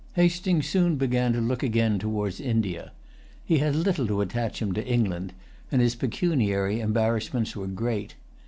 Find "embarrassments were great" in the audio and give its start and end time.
6.79-8.15